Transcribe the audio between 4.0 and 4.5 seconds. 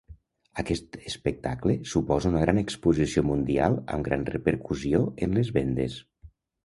gran